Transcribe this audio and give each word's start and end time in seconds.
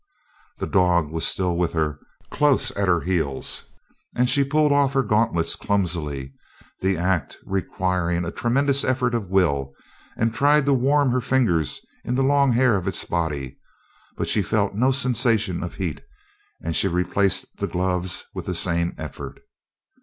The 0.57 0.65
dog 0.65 1.11
was 1.11 1.27
still 1.27 1.55
with 1.55 1.73
her, 1.73 1.99
close 2.31 2.71
at 2.71 2.87
her 2.87 3.01
heels, 3.01 3.65
and 4.15 4.27
she 4.27 4.43
pulled 4.43 4.71
off 4.71 4.93
her 4.93 5.03
gauntlets 5.03 5.55
clumsily, 5.55 6.33
the 6.79 6.97
act 6.97 7.37
requiring 7.45 8.25
a 8.25 8.31
tremendous 8.31 8.83
effort 8.83 9.13
of 9.13 9.29
will, 9.29 9.75
and 10.17 10.33
tried 10.33 10.65
to 10.65 10.73
warm 10.73 11.11
her 11.11 11.21
fingers 11.21 11.85
in 12.03 12.15
the 12.15 12.23
long 12.23 12.53
hair 12.53 12.75
of 12.77 12.87
its 12.87 13.05
body; 13.05 13.59
but 14.17 14.27
she 14.27 14.41
felt 14.41 14.73
no 14.73 14.91
sensation 14.91 15.61
of 15.63 15.75
heat 15.75 16.01
and 16.63 16.75
she 16.75 16.87
replaced 16.87 17.45
the 17.57 17.67
gloves 17.67 18.25
with 18.33 18.47
the 18.47 18.55
same 18.55 18.95
effort. 18.97 19.39